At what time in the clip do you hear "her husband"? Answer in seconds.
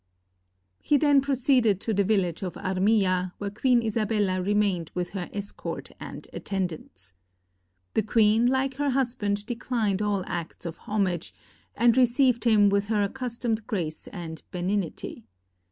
8.77-9.45